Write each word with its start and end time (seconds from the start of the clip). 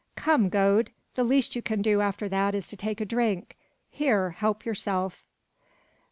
"Come, 0.15 0.49
Gode! 0.49 0.89
the 1.13 1.23
least 1.23 1.55
you 1.55 1.61
can 1.61 1.83
do 1.83 2.01
after 2.01 2.27
that 2.27 2.55
is 2.55 2.67
to 2.69 2.75
take 2.75 2.99
a 3.01 3.05
drink. 3.05 3.55
Here, 3.91 4.31
help 4.31 4.65
yourself!" 4.65 5.23